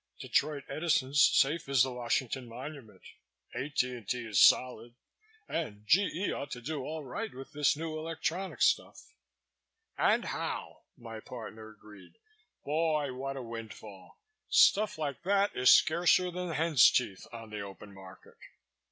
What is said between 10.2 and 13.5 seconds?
how!" My partner agreed. "Boy! what a